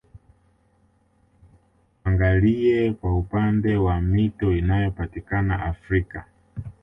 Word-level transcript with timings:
Tuangalie 2.03 2.93
kwa 2.93 3.17
upande 3.17 3.77
wa 3.77 4.01
mito 4.01 4.51
inayopatikana 4.55 5.61
Afrika 5.63 6.25